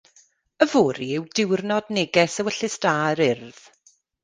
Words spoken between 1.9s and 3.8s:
Neges Ewyllys Da yr Urdd.